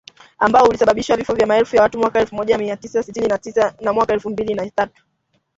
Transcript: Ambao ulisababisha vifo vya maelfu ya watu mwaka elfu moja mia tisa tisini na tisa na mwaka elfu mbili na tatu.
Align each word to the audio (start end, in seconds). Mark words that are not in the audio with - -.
Ambao 0.39 0.65
ulisababisha 0.65 1.17
vifo 1.17 1.33
vya 1.33 1.47
maelfu 1.47 1.75
ya 1.75 1.81
watu 1.81 1.99
mwaka 1.99 2.19
elfu 2.19 2.35
moja 2.35 2.57
mia 2.57 2.77
tisa 2.77 3.03
tisini 3.03 3.27
na 3.27 3.37
tisa 3.37 3.73
na 3.81 3.93
mwaka 3.93 4.13
elfu 4.13 4.29
mbili 4.29 4.53
na 4.53 4.69
tatu. 4.69 5.03